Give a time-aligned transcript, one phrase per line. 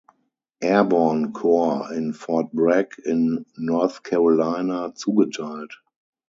[0.63, 5.75] Airborne Corps in Fort Bragg in North Carolina zugeteilt.